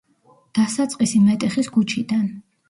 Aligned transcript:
დასაწყისი 0.59 1.21
მეტეხის 1.27 1.71
ქუჩიდან. 1.77 2.25